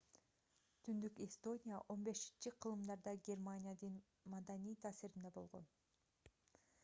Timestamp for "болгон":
5.35-5.69